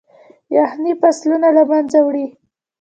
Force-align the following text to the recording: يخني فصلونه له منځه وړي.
يخني 0.57 0.91
فصلونه 1.01 1.47
له 1.57 1.63
منځه 1.71 1.99
وړي. 2.03 2.25